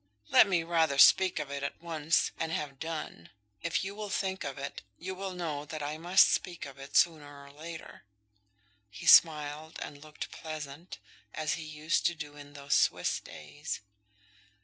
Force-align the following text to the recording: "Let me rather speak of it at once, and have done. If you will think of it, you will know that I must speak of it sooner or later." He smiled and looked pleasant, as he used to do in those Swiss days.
"Let 0.29 0.47
me 0.47 0.63
rather 0.63 0.97
speak 0.97 1.37
of 1.37 1.51
it 1.51 1.61
at 1.61 1.79
once, 1.79 2.31
and 2.39 2.51
have 2.51 2.79
done. 2.79 3.29
If 3.61 3.83
you 3.83 3.93
will 3.93 4.09
think 4.09 4.43
of 4.43 4.57
it, 4.57 4.81
you 4.97 5.13
will 5.13 5.33
know 5.35 5.63
that 5.65 5.83
I 5.83 5.99
must 5.99 6.31
speak 6.33 6.65
of 6.65 6.79
it 6.79 6.97
sooner 6.97 7.43
or 7.45 7.51
later." 7.51 8.01
He 8.89 9.05
smiled 9.05 9.77
and 9.79 10.01
looked 10.01 10.31
pleasant, 10.31 10.97
as 11.35 11.53
he 11.53 11.63
used 11.65 12.07
to 12.07 12.15
do 12.15 12.35
in 12.35 12.53
those 12.53 12.73
Swiss 12.73 13.19
days. 13.19 13.81